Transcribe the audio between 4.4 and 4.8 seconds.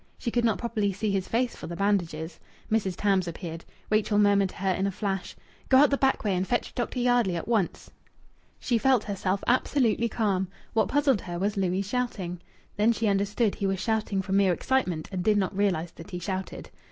to her